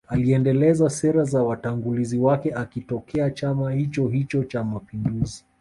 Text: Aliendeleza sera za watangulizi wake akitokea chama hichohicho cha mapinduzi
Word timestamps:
Aliendeleza 0.07 0.89
sera 0.89 1.23
za 1.25 1.43
watangulizi 1.43 2.17
wake 2.17 2.53
akitokea 2.53 3.31
chama 3.31 3.71
hichohicho 3.71 4.43
cha 4.43 4.63
mapinduzi 4.63 5.45